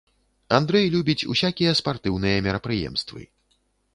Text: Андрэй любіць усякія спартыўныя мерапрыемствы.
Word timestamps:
Андрэй 0.59 0.87
любіць 0.95 1.27
усякія 1.33 1.75
спартыўныя 1.81 2.37
мерапрыемствы. 2.47 3.21